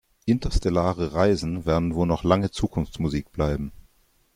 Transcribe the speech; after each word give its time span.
Interstellare 0.25 1.13
Reisen 1.13 1.67
werden 1.67 1.93
wohl 1.93 2.07
noch 2.07 2.23
lange 2.23 2.49
Zukunftsmusik 2.49 3.31
bleiben. 3.31 3.71